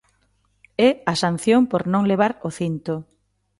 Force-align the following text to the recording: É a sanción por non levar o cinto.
É 0.87 0.89
a 1.11 1.13
sanción 1.23 1.61
por 1.71 1.81
non 1.93 2.03
levar 2.11 2.33
o 2.47 2.49
cinto. 2.59 2.93